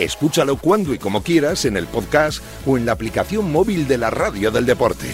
Escúchalo 0.00 0.56
cuando 0.56 0.94
y 0.94 0.98
como 0.98 1.22
quieras 1.22 1.66
en 1.66 1.76
el 1.76 1.86
podcast 1.86 2.42
o 2.66 2.78
en 2.78 2.86
la 2.86 2.92
aplicación 2.92 3.52
móvil 3.52 3.86
de 3.86 3.98
la 3.98 4.08
Radio 4.08 4.50
del 4.50 4.64
Deporte. 4.64 5.08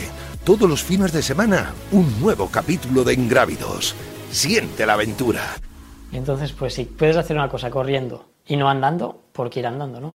Todos 0.45 0.71
los 0.71 0.85
fines 0.85 1.13
de 1.13 1.23
semana, 1.23 1.75
un 1.91 2.21
nuevo 2.21 2.49
capítulo 2.49 3.03
de 3.03 3.15
Ingrávidos. 3.15 3.97
Siente 4.31 4.87
la 4.87 4.93
aventura. 4.93 5.43
Entonces, 6.13 6.53
pues 6.53 6.75
si 6.75 6.85
puedes 6.85 7.17
hacer 7.17 7.37
una 7.37 7.49
cosa 7.49 7.69
corriendo 7.69 8.27
y 8.47 8.57
no 8.57 8.69
andando, 8.69 9.25
¿por 9.33 9.51
qué 9.51 9.59
ir 9.59 9.67
andando, 9.67 10.01
no? 10.01 10.16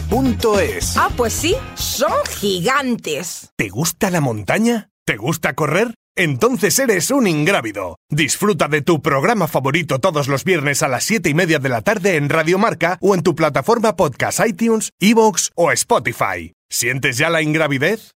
www.utmp.es. 0.09 0.97
Ah, 0.97 1.09
pues 1.15 1.33
sí, 1.33 1.55
son 1.75 2.13
gigantes. 2.29 3.51
¿Te 3.55 3.69
gusta 3.69 4.09
la 4.09 4.21
montaña? 4.21 4.89
¿Te 5.05 5.17
gusta 5.17 5.53
correr? 5.53 5.93
Entonces 6.15 6.77
eres 6.77 7.09
un 7.09 7.25
ingrávido. 7.27 7.97
Disfruta 8.09 8.67
de 8.67 8.81
tu 8.81 9.01
programa 9.01 9.47
favorito 9.47 9.99
todos 9.99 10.27
los 10.27 10.43
viernes 10.43 10.83
a 10.83 10.87
las 10.87 11.05
7 11.05 11.29
y 11.29 11.33
media 11.33 11.59
de 11.59 11.69
la 11.69 11.81
tarde 11.81 12.17
en 12.17 12.29
Radio 12.29 12.57
Marca 12.57 12.97
o 13.01 13.15
en 13.15 13.23
tu 13.23 13.33
plataforma 13.33 13.95
podcast 13.95 14.39
iTunes, 14.45 14.91
Evox 14.99 15.51
o 15.55 15.71
Spotify. 15.71 16.53
¿Sientes 16.69 17.17
ya 17.17 17.29
la 17.29 17.41
ingravidez? 17.41 18.11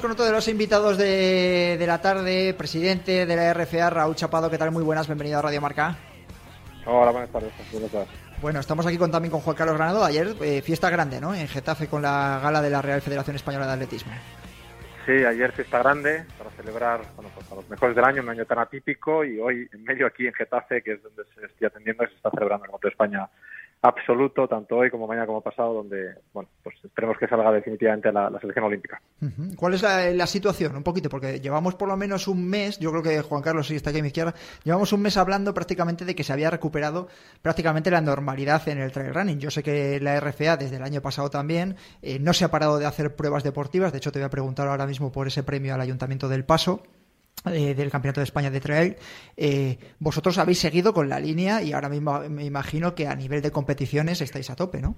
Con 0.00 0.10
otro 0.10 0.24
de 0.24 0.32
los 0.32 0.48
invitados 0.48 0.98
de, 0.98 1.76
de 1.78 1.86
la 1.86 2.00
tarde, 2.00 2.52
presidente 2.54 3.26
de 3.26 3.36
la 3.36 3.54
RFA, 3.54 3.90
Raúl 3.90 4.16
Chapado. 4.16 4.50
¿Qué 4.50 4.58
tal? 4.58 4.72
Muy 4.72 4.82
buenas, 4.82 5.06
bienvenido 5.06 5.38
a 5.38 5.42
Radio 5.42 5.60
Marca. 5.60 5.96
Hola, 6.84 7.12
buenas 7.12 7.30
tardes. 7.30 7.52
Buenas 7.70 7.90
tardes. 7.92 8.08
Bueno, 8.42 8.58
estamos 8.58 8.84
aquí 8.86 8.98
con, 8.98 9.12
también 9.12 9.30
con 9.30 9.40
Juan 9.40 9.56
Carlos 9.56 9.76
Granado. 9.76 10.04
Ayer, 10.04 10.34
eh, 10.42 10.62
fiesta 10.62 10.90
grande, 10.90 11.20
¿no? 11.20 11.32
En 11.32 11.46
Getafe 11.46 11.86
con 11.86 12.02
la 12.02 12.40
gala 12.42 12.60
de 12.60 12.70
la 12.70 12.82
Real 12.82 13.00
Federación 13.02 13.36
Española 13.36 13.66
de 13.66 13.72
Atletismo. 13.72 14.12
Sí, 15.06 15.12
ayer 15.12 15.52
fiesta 15.52 15.78
grande 15.78 16.24
para 16.38 16.50
celebrar 16.50 17.00
bueno, 17.14 17.30
pues 17.34 17.50
a 17.52 17.54
los 17.54 17.68
mejores 17.70 17.94
del 17.94 18.04
año, 18.04 18.22
un 18.22 18.30
año 18.30 18.44
tan 18.46 18.58
atípico, 18.58 19.24
y 19.24 19.38
hoy 19.38 19.68
en 19.72 19.84
medio 19.84 20.06
aquí 20.06 20.26
en 20.26 20.34
Getafe, 20.34 20.82
que 20.82 20.94
es 20.94 21.02
donde 21.02 21.22
se 21.34 21.46
estoy 21.46 21.68
atendiendo, 21.68 22.04
se 22.06 22.14
está 22.14 22.30
celebrando 22.30 22.66
el 22.66 22.72
de 22.82 22.88
España 22.88 23.28
absoluto, 23.84 24.48
tanto 24.48 24.78
hoy 24.78 24.90
como 24.90 25.06
mañana 25.06 25.26
como 25.26 25.42
pasado, 25.42 25.74
donde, 25.74 26.14
bueno, 26.32 26.48
pues 26.62 26.74
esperemos 26.82 27.18
que 27.18 27.28
salga 27.28 27.52
definitivamente 27.52 28.10
la, 28.10 28.30
la 28.30 28.40
selección 28.40 28.64
olímpica. 28.64 28.98
¿Cuál 29.56 29.74
es 29.74 29.82
la, 29.82 30.10
la 30.10 30.26
situación? 30.26 30.74
Un 30.74 30.82
poquito, 30.82 31.10
porque 31.10 31.38
llevamos 31.38 31.74
por 31.74 31.88
lo 31.88 31.96
menos 31.96 32.26
un 32.26 32.48
mes, 32.48 32.78
yo 32.78 32.90
creo 32.90 33.02
que 33.02 33.20
Juan 33.20 33.42
Carlos 33.42 33.66
sí 33.66 33.76
está 33.76 33.90
aquí 33.90 33.98
a 33.98 34.02
mi 34.02 34.08
izquierda, 34.08 34.34
llevamos 34.62 34.94
un 34.94 35.02
mes 35.02 35.18
hablando 35.18 35.52
prácticamente 35.52 36.06
de 36.06 36.14
que 36.14 36.24
se 36.24 36.32
había 36.32 36.48
recuperado 36.48 37.08
prácticamente 37.42 37.90
la 37.90 38.00
normalidad 38.00 38.66
en 38.68 38.78
el 38.78 38.90
trail 38.90 39.12
running. 39.12 39.38
Yo 39.38 39.50
sé 39.50 39.62
que 39.62 40.00
la 40.00 40.18
RFA 40.18 40.56
desde 40.56 40.76
el 40.76 40.82
año 40.82 41.02
pasado 41.02 41.28
también 41.28 41.76
eh, 42.00 42.18
no 42.18 42.32
se 42.32 42.46
ha 42.46 42.50
parado 42.50 42.78
de 42.78 42.86
hacer 42.86 43.14
pruebas 43.14 43.44
deportivas, 43.44 43.92
de 43.92 43.98
hecho 43.98 44.12
te 44.12 44.18
voy 44.18 44.26
a 44.26 44.30
preguntar 44.30 44.66
ahora 44.66 44.86
mismo 44.86 45.12
por 45.12 45.26
ese 45.26 45.42
premio 45.42 45.74
al 45.74 45.82
Ayuntamiento 45.82 46.30
del 46.30 46.46
Paso. 46.46 46.82
Eh, 47.46 47.74
del 47.74 47.90
Campeonato 47.90 48.20
de 48.20 48.24
España 48.24 48.50
de 48.50 48.60
Trail, 48.60 48.96
eh, 49.36 49.78
vosotros 49.98 50.38
habéis 50.38 50.60
seguido 50.60 50.92
con 50.92 51.08
la 51.08 51.20
línea 51.20 51.62
y 51.62 51.72
ahora 51.72 51.88
mismo 51.88 52.20
me 52.28 52.44
imagino 52.44 52.94
que 52.94 53.06
a 53.06 53.14
nivel 53.14 53.42
de 53.42 53.50
competiciones 53.50 54.20
estáis 54.20 54.50
a 54.50 54.56
tope, 54.56 54.80
¿no? 54.80 54.94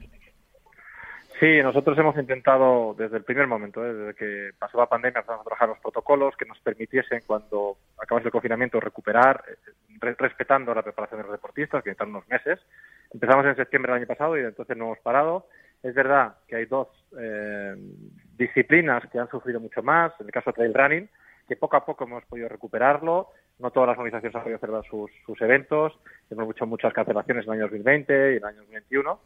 Sí, 1.38 1.60
nosotros 1.62 1.98
hemos 1.98 2.16
intentado 2.16 2.94
desde 2.96 3.18
el 3.18 3.24
primer 3.24 3.46
momento, 3.46 3.84
¿eh? 3.84 3.92
desde 3.92 4.14
que 4.14 4.50
pasó 4.58 4.78
la 4.78 4.86
pandemia, 4.86 5.18
empezamos 5.18 5.42
a 5.42 5.44
trabajar 5.44 5.68
los 5.68 5.78
protocolos 5.80 6.34
que 6.34 6.46
nos 6.46 6.58
permitiesen, 6.60 7.20
cuando 7.26 7.76
acabase 7.98 8.28
el 8.28 8.32
confinamiento, 8.32 8.80
recuperar, 8.80 9.44
re- 10.00 10.16
respetando 10.18 10.74
la 10.74 10.82
preparación 10.82 11.20
de 11.20 11.24
los 11.24 11.32
deportistas, 11.32 11.82
que 11.82 11.90
necesitan 11.90 12.08
unos 12.08 12.26
meses. 12.28 12.58
Empezamos 13.12 13.44
en 13.44 13.54
septiembre 13.54 13.92
del 13.92 14.00
año 14.00 14.08
pasado 14.08 14.38
y 14.38 14.44
entonces 14.44 14.76
no 14.78 14.86
hemos 14.86 14.98
parado. 15.00 15.46
Es 15.82 15.94
verdad 15.94 16.36
que 16.48 16.56
hay 16.56 16.64
dos 16.64 16.88
disciplinas 18.38 19.04
que 19.12 19.18
han 19.18 19.28
sufrido 19.28 19.60
mucho 19.60 19.82
más, 19.82 20.12
en 20.20 20.26
el 20.26 20.32
caso 20.32 20.54
trail 20.54 20.72
running, 20.72 21.08
que 21.46 21.56
poco 21.56 21.76
a 21.76 21.84
poco 21.84 22.04
hemos 22.04 22.24
podido 22.24 22.48
recuperarlo. 22.48 23.28
No 23.58 23.70
todas 23.70 23.88
las 23.88 23.98
organizaciones 23.98 24.34
han 24.36 24.42
podido 24.42 24.58
celebrar 24.58 24.84
sus, 24.84 25.10
sus 25.24 25.40
eventos. 25.40 25.98
Hemos 26.30 26.50
hecho 26.50 26.66
muchas 26.66 26.92
cancelaciones 26.92 27.44
en 27.44 27.52
el 27.52 27.58
año 27.58 27.68
2020 27.68 28.12
y 28.12 28.36
en 28.36 28.38
el 28.38 28.44
año 28.44 28.58
2021. 28.58 29.20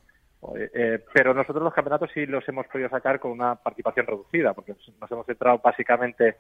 Eh, 0.57 1.05
pero 1.13 1.35
nosotros 1.35 1.63
los 1.63 1.75
campeonatos 1.75 2.11
sí 2.15 2.25
los 2.27 2.49
hemos 2.49 2.67
podido 2.67 2.89
sacar 2.89 3.21
con 3.21 3.31
una 3.31 3.57
participación 3.57 4.07
reducida, 4.07 4.55
porque 4.55 4.75
nos 5.01 5.11
hemos 5.11 5.27
centrado 5.27 5.59
básicamente 5.59 6.37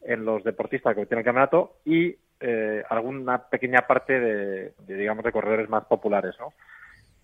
en 0.00 0.24
los 0.24 0.42
deportistas 0.42 0.94
que 0.94 1.06
tienen 1.06 1.20
el 1.20 1.24
campeonato 1.24 1.76
y 1.84 2.16
eh, 2.40 2.82
alguna 2.88 3.48
pequeña 3.48 3.86
parte 3.86 4.18
de, 4.18 4.72
digamos, 4.86 5.24
de 5.24 5.32
corredores 5.32 5.68
más 5.68 5.84
populares, 5.84 6.34
¿no? 6.40 6.52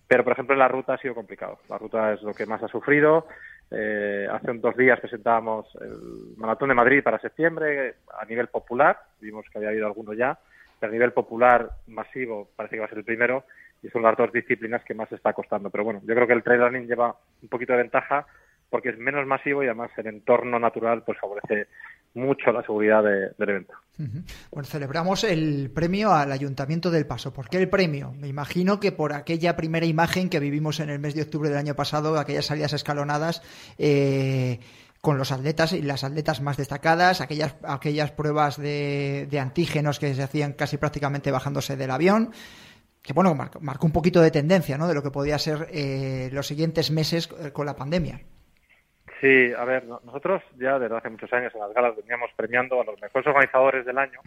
Pero, 0.07 0.23
por 0.23 0.33
ejemplo, 0.33 0.55
la 0.55 0.67
ruta 0.67 0.93
ha 0.93 0.97
sido 0.97 1.13
complicado. 1.13 1.59
La 1.69 1.77
ruta 1.77 2.13
es 2.13 2.21
lo 2.23 2.33
que 2.33 2.45
más 2.45 2.63
ha 2.63 2.67
sufrido. 2.67 3.27
Eh, 3.71 4.27
hace 4.31 4.51
dos 4.53 4.75
días 4.75 4.99
presentábamos 4.99 5.67
el 5.79 6.35
Maratón 6.37 6.69
de 6.69 6.75
Madrid 6.75 7.03
para 7.03 7.19
septiembre 7.19 7.95
a 8.19 8.25
nivel 8.25 8.47
popular. 8.47 8.99
Vimos 9.21 9.45
que 9.51 9.57
había 9.57 9.69
habido 9.69 9.87
alguno 9.87 10.13
ya. 10.13 10.37
Pero 10.79 10.91
a 10.91 10.93
nivel 10.93 11.11
popular 11.11 11.69
masivo 11.87 12.49
parece 12.55 12.75
que 12.75 12.79
va 12.79 12.85
a 12.85 12.89
ser 12.89 12.99
el 12.99 13.05
primero. 13.05 13.43
y 13.81 13.87
son 13.89 14.01
las 14.01 14.17
dos 14.17 14.31
disciplinas 14.33 14.83
que 14.83 14.93
más 14.93 15.09
está 15.11 15.31
costando. 15.33 15.69
Pero 15.69 15.83
bueno, 15.85 16.01
yo 16.03 16.13
creo 16.13 16.27
que 16.27 16.33
el 16.33 16.43
trail 16.43 16.61
running 16.61 16.87
lleva 16.87 17.15
un 17.41 17.49
poquito 17.49 17.73
de 17.73 17.79
ventaja 17.79 18.25
porque 18.69 18.89
es 18.89 18.97
menos 18.97 19.25
masivo 19.25 19.63
y 19.63 19.67
además 19.67 19.91
el 19.97 20.07
entorno 20.07 20.59
natural 20.59 21.03
pues 21.03 21.17
favorece 21.19 21.67
mucho 22.13 22.51
la 22.51 22.61
seguridad 22.61 23.03
del 23.03 23.49
evento. 23.49 23.73
Bueno, 24.51 24.65
celebramos 24.65 25.23
el 25.23 25.71
premio 25.73 26.11
al 26.11 26.31
Ayuntamiento 26.31 26.89
del 26.89 27.05
Paso. 27.05 27.33
¿Por 27.33 27.49
qué 27.49 27.57
el 27.57 27.69
premio? 27.69 28.13
Me 28.13 28.27
imagino 28.27 28.79
que 28.79 28.91
por 28.91 29.13
aquella 29.13 29.55
primera 29.55 29.85
imagen 29.85 30.29
que 30.29 30.39
vivimos 30.39 30.79
en 30.79 30.89
el 30.89 30.99
mes 30.99 31.15
de 31.15 31.23
octubre 31.23 31.49
del 31.49 31.57
año 31.57 31.75
pasado, 31.75 32.17
aquellas 32.17 32.45
salidas 32.45 32.73
escalonadas. 32.73 33.43
Eh, 33.77 34.59
con 35.01 35.17
los 35.17 35.31
atletas 35.31 35.71
y 35.71 35.81
las 35.81 36.03
atletas 36.03 36.41
más 36.41 36.57
destacadas, 36.57 37.21
aquellas, 37.21 37.55
aquellas 37.63 38.11
pruebas 38.11 38.57
de, 38.57 39.29
antígenos 39.39 39.97
que 39.97 40.13
se 40.13 40.23
hacían 40.23 40.51
casi 40.51 40.75
prácticamente 40.75 41.31
bajándose 41.31 41.77
del 41.77 41.91
avión, 41.91 42.33
que 43.01 43.13
bueno, 43.13 43.33
marcó, 43.33 43.85
un 43.85 43.93
poquito 43.93 44.19
de 44.19 44.29
tendencia 44.29 44.77
¿no? 44.77 44.89
de 44.89 44.93
lo 44.93 45.01
que 45.01 45.09
podía 45.09 45.39
ser 45.39 45.69
eh, 45.71 46.29
los 46.33 46.47
siguientes 46.47 46.91
meses 46.91 47.29
eh, 47.39 47.51
con 47.53 47.65
la 47.65 47.77
pandemia. 47.77 48.19
Sí, 49.21 49.51
a 49.57 49.65
ver, 49.65 49.83
nosotros 49.85 50.41
ya 50.57 50.79
desde 50.79 50.95
hace 50.95 51.09
muchos 51.09 51.31
años 51.33 51.53
en 51.53 51.59
las 51.59 51.73
galas 51.73 51.95
veníamos 51.97 52.31
premiando 52.37 52.79
a 52.79 52.85
los 52.85 53.01
mejores 53.01 53.27
organizadores 53.27 53.85
del 53.85 53.97
año 53.97 54.21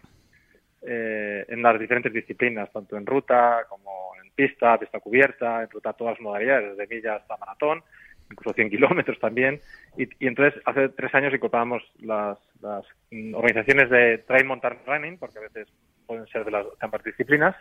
eh, 0.83 1.47
en 1.49 1.63
las 1.63 1.81
diferentes 1.81 2.13
disciplinas, 2.13 2.71
tanto 2.73 2.99
en 2.99 3.07
ruta 3.07 3.65
como 3.71 4.13
en 4.23 4.31
pista, 4.33 4.79
pista 4.79 5.01
cubierta, 5.01 5.63
en 5.63 5.71
ruta 5.71 5.95
todas 5.95 6.15
las 6.15 6.21
modalidades, 6.21 6.77
desde 6.77 6.95
millas 6.95 7.23
hasta 7.23 7.39
maratón, 7.39 7.83
incluso 8.31 8.55
100 8.55 8.69
kilómetros 8.69 9.19
también. 9.19 9.61
Y, 9.97 10.09
entonces 10.27 10.61
hace 10.67 10.91
tres 10.91 11.15
años 11.15 11.33
incorporamos 11.33 11.83
las, 12.01 12.37
las 12.61 12.85
organizaciones 13.33 13.89
de 13.89 14.19
trail 14.19 14.45
mountain 14.45 14.79
running, 14.87 15.19
porque 15.19 15.39
a 15.39 15.43
veces 15.43 15.69
pueden 16.07 16.27
ser 16.27 16.45
de 16.45 16.51
las 16.51 16.67
ambas 16.81 17.03
disciplinas. 17.03 17.57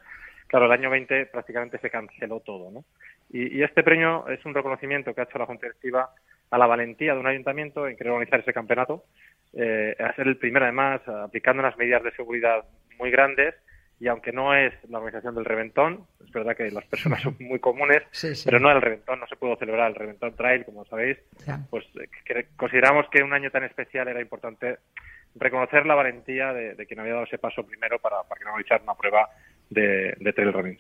Claro, 0.48 0.66
el 0.66 0.72
año 0.74 0.90
20 0.90 1.28
prácticamente 1.28 1.78
se 1.78 1.90
canceló 1.90 2.42
todo, 2.42 2.72
¿no? 2.72 2.84
Y, 3.30 3.58
y 3.58 3.64
este 3.64 3.84
premio 3.84 4.28
es 4.28 4.44
un 4.44 4.54
reconocimiento 4.54 5.14
que 5.14 5.22
ha 5.22 5.24
hecho 5.24 5.38
la 5.38 5.46
Junta 5.46 5.68
Directiva 5.68 6.10
a 6.52 6.58
la 6.58 6.68
valentía 6.68 7.14
de 7.14 7.20
un 7.20 7.28
ayuntamiento 7.28 7.88
en 7.88 7.98
querer 7.98 8.12
organizar 8.12 8.42
ese 8.42 8.54
campeonato, 8.54 9.06
eh, 9.54 9.96
a 10.00 10.14
ser 10.14 10.28
el 10.28 10.38
primero 10.38 10.66
además, 10.66 11.02
aplicando 11.08 11.62
unas 11.62 11.78
medidas 11.78 12.04
de 12.04 12.12
seguridad 12.12 12.66
muy 13.00 13.10
grandes 13.10 13.56
y 14.00 14.08
aunque 14.08 14.32
no 14.32 14.54
es 14.54 14.74
la 14.90 14.98
organización 14.98 15.36
del 15.36 15.46
reventón, 15.46 16.06
es 16.26 16.32
verdad 16.32 16.56
que 16.56 16.70
las 16.72 16.86
personas 16.86 17.22
son 17.22 17.38
muy 17.40 17.60
comunes, 17.60 18.04
pero 18.44 18.60
no 18.60 18.72
el 18.72 18.82
reventón, 18.82 19.20
no 19.20 19.28
se 19.28 19.36
pudo 19.36 19.56
celebrar 19.58 19.90
el 19.90 19.96
reventón 19.96 20.36
trail, 20.36 20.66
como 20.66 20.86
sabéis, 20.86 21.18
pues 21.70 21.86
eh, 21.96 22.48
consideramos 22.56 23.08
que 23.10 23.24
un 23.24 23.34
año 23.34 23.50
tan 23.52 23.64
especial 23.64 24.08
era 24.08 24.20
importante 24.20 24.80
reconocer 25.36 25.86
la 25.86 25.96
valentía 25.96 26.52
de, 26.52 26.86
quien 26.86 27.00
había 27.00 27.14
dado 27.14 27.26
ese 27.26 27.38
paso 27.38 27.66
primero 27.66 28.00
para, 28.00 28.24
para 28.24 28.40
que 28.40 28.46
no 28.46 28.52
realizar 28.52 28.82
una 28.82 28.96
prueba 28.96 29.30
de, 29.72 30.16
de 30.20 30.34
Trail. 30.34 30.78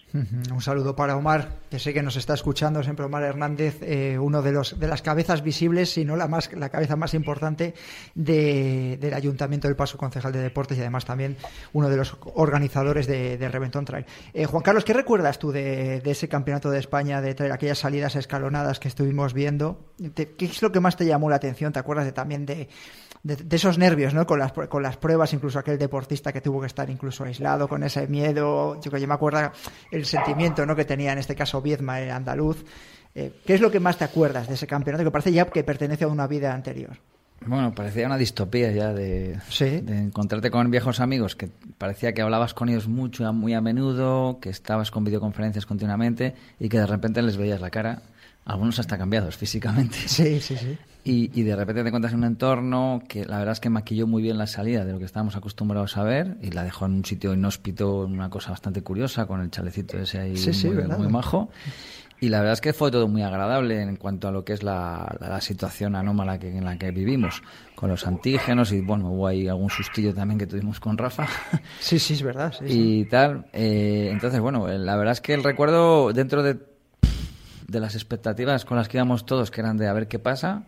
Un 0.53 0.61
saludo 0.61 0.95
para 0.95 1.15
Omar, 1.15 1.59
que 1.69 1.79
sé 1.79 1.93
que 1.93 2.03
nos 2.03 2.17
está 2.17 2.33
escuchando 2.33 2.83
siempre 2.83 3.05
Omar 3.05 3.23
Hernández, 3.23 3.77
eh, 3.81 4.19
uno 4.19 4.41
de 4.41 4.51
los 4.51 4.79
de 4.79 4.87
las 4.87 5.01
cabezas 5.01 5.43
visibles, 5.43 5.93
si 5.93 6.03
no 6.03 6.17
la 6.17 6.27
más 6.27 6.51
la 6.53 6.69
cabeza 6.69 6.97
más 6.97 7.13
importante 7.13 7.73
del 8.13 9.13
Ayuntamiento 9.13 9.67
del 9.67 9.77
Paso 9.77 9.97
Concejal 9.97 10.33
de 10.33 10.39
Deportes 10.41 10.77
y 10.77 10.81
además 10.81 11.05
también 11.05 11.37
uno 11.71 11.89
de 11.89 11.95
los 11.95 12.17
organizadores 12.35 13.07
de, 13.07 13.49
Reventón 13.51 13.85
Trail. 13.85 14.05
Eh, 14.33 14.45
Juan 14.45 14.61
Carlos, 14.61 14.83
¿qué 14.83 14.93
recuerdas 14.93 15.39
tú 15.39 15.51
de, 15.51 16.01
ese 16.05 16.27
campeonato 16.27 16.69
de 16.69 16.79
España, 16.79 17.21
de 17.21 17.33
traer 17.33 17.53
aquellas 17.53 17.79
salidas 17.79 18.15
escalonadas 18.15 18.79
que 18.79 18.89
estuvimos 18.89 19.33
viendo? 19.33 19.93
¿Qué 20.15 20.35
es 20.39 20.61
lo 20.61 20.71
que 20.71 20.81
más 20.81 20.97
te 20.97 21.05
llamó 21.05 21.29
la 21.29 21.37
atención? 21.37 21.71
¿Te 21.71 21.79
acuerdas 21.79 22.05
de, 22.05 22.11
también 22.11 22.45
de, 22.45 22.67
de, 23.23 23.55
esos 23.55 23.77
nervios, 23.77 24.13
¿no? 24.13 24.25
Con 24.25 24.39
las, 24.39 24.51
con 24.51 24.81
las 24.81 24.97
pruebas, 24.97 25.33
incluso 25.33 25.59
aquel 25.59 25.77
deportista 25.77 26.33
que 26.33 26.41
tuvo 26.41 26.61
que 26.61 26.67
estar 26.67 26.89
incluso 26.89 27.23
aislado, 27.23 27.67
con 27.67 27.83
ese 27.83 28.07
miedo. 28.07 28.79
Yo, 28.81 28.97
yo 28.97 29.07
me 29.07 29.13
acuerdo 29.13 29.51
el 29.91 30.05
sentimiento, 30.05 30.65
¿no? 30.65 30.75
Que 30.75 30.85
tenía 30.85 31.13
en 31.13 31.19
este 31.19 31.35
caso 31.35 31.61
Viezma, 31.61 32.01
el 32.01 32.11
andaluz. 32.11 32.63
Eh, 33.13 33.33
¿Qué 33.45 33.53
es 33.53 33.61
lo 33.61 33.71
que 33.71 33.79
más 33.79 33.97
te 33.97 34.05
acuerdas 34.05 34.47
de 34.47 34.53
ese 34.53 34.67
campeonato 34.67 35.03
que 35.03 35.11
parece 35.11 35.31
ya 35.31 35.45
que 35.45 35.63
pertenece 35.63 36.05
a 36.05 36.07
una 36.07 36.27
vida 36.27 36.53
anterior? 36.53 36.97
Bueno, 37.43 37.73
parecía 37.73 38.05
una 38.05 38.17
distopía 38.17 38.71
ya 38.71 38.93
de, 38.93 39.39
de, 39.59 39.97
encontrarte 39.97 40.51
con 40.51 40.69
viejos 40.69 40.99
amigos 40.99 41.35
que 41.35 41.49
parecía 41.79 42.13
que 42.13 42.21
hablabas 42.21 42.53
con 42.53 42.69
ellos 42.69 42.87
mucho, 42.87 43.33
muy 43.33 43.55
a 43.55 43.61
menudo, 43.61 44.37
que 44.39 44.49
estabas 44.49 44.91
con 44.91 45.03
videoconferencias 45.03 45.65
continuamente 45.65 46.35
y 46.59 46.69
que 46.69 46.77
de 46.77 46.85
repente 46.85 47.23
les 47.23 47.37
veías 47.37 47.59
la 47.59 47.71
cara, 47.71 48.03
algunos 48.45 48.79
hasta 48.79 48.97
cambiados 48.97 49.37
físicamente. 49.37 49.97
Sí, 50.07 50.39
sí, 50.39 50.57
sí. 50.57 50.77
Y, 51.03 51.31
y, 51.39 51.43
de 51.43 51.55
repente 51.55 51.81
te 51.81 51.87
encuentras 51.87 52.13
en 52.13 52.19
un 52.19 52.25
entorno 52.25 53.01
que 53.07 53.25
la 53.25 53.39
verdad 53.39 53.53
es 53.53 53.59
que 53.59 53.71
maquilló 53.71 54.05
muy 54.05 54.21
bien 54.21 54.37
la 54.37 54.45
salida 54.45 54.85
de 54.85 54.91
lo 54.91 54.99
que 54.99 55.05
estábamos 55.05 55.35
acostumbrados 55.35 55.97
a 55.97 56.03
ver 56.03 56.37
y 56.43 56.51
la 56.51 56.63
dejó 56.63 56.85
en 56.85 56.91
un 56.93 57.05
sitio 57.05 57.33
inhóspito, 57.33 58.01
una 58.05 58.29
cosa 58.29 58.51
bastante 58.51 58.83
curiosa, 58.83 59.25
con 59.25 59.41
el 59.41 59.49
chalecito 59.49 59.97
ese 59.97 60.19
ahí 60.19 60.35
muy, 60.99 61.07
majo. 61.07 61.49
Y 62.19 62.29
la 62.29 62.37
verdad 62.37 62.53
es 62.53 62.61
que 62.61 62.71
fue 62.71 62.91
todo 62.91 63.07
muy 63.07 63.23
agradable 63.23 63.81
en 63.81 63.95
cuanto 63.95 64.27
a 64.27 64.31
lo 64.31 64.45
que 64.45 64.53
es 64.53 64.61
la, 64.61 65.17
la, 65.19 65.41
situación 65.41 65.95
anómala 65.95 66.37
que, 66.37 66.55
en 66.55 66.63
la 66.63 66.77
que 66.77 66.91
vivimos, 66.91 67.41
con 67.73 67.89
los 67.89 68.05
antígenos 68.05 68.71
y 68.71 68.81
bueno, 68.81 69.09
hubo 69.09 69.25
ahí 69.25 69.47
algún 69.47 69.71
sustillo 69.71 70.13
también 70.13 70.37
que 70.37 70.45
tuvimos 70.45 70.79
con 70.79 70.99
Rafa. 70.99 71.27
Sí, 71.79 71.97
sí, 71.97 72.13
es 72.13 72.21
verdad. 72.21 72.53
y 72.67 73.05
tal. 73.05 73.47
Eh, 73.53 74.09
entonces, 74.11 74.39
bueno, 74.39 74.67
la 74.67 74.95
verdad 74.97 75.13
es 75.13 75.21
que 75.21 75.33
el 75.33 75.43
recuerdo 75.43 76.13
dentro 76.13 76.43
de, 76.43 76.59
de 77.71 77.79
las 77.79 77.95
expectativas 77.95 78.65
con 78.65 78.77
las 78.77 78.87
que 78.87 78.97
íbamos 78.97 79.25
todos, 79.25 79.49
que 79.49 79.61
eran 79.61 79.77
de 79.77 79.87
a 79.87 79.93
ver 79.93 80.07
qué 80.07 80.19
pasa, 80.19 80.63